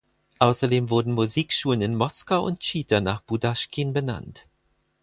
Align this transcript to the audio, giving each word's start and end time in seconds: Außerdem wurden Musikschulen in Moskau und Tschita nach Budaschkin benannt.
Außerdem 0.39 0.89
wurden 0.89 1.11
Musikschulen 1.13 1.83
in 1.83 1.95
Moskau 1.95 2.43
und 2.43 2.59
Tschita 2.59 3.01
nach 3.01 3.21
Budaschkin 3.21 3.93
benannt. 3.93 4.47